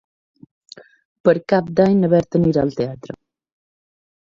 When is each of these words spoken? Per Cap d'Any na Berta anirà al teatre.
Per 1.29 1.35
Cap 1.53 1.69
d'Any 1.81 1.95
na 2.05 2.11
Berta 2.15 2.41
anirà 2.41 2.65
al 2.65 2.75
teatre. 2.83 3.19